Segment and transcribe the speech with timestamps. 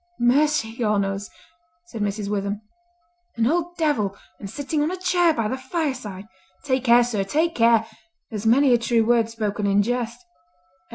[0.19, 1.29] "Mercy on us,"
[1.85, 2.27] said Mrs.
[2.27, 2.59] Witham,
[3.37, 6.25] "an old devil, and sitting on a chair by the fireside!
[6.63, 7.23] Take care, sir!
[7.23, 7.85] take care!
[8.31, 10.25] There's many a true word spoken in jest."